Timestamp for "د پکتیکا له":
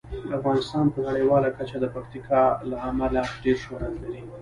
1.79-2.77